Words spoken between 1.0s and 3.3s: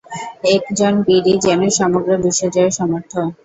বীরই যেন সমগ্র বিশ্বজয়ে সমর্থ।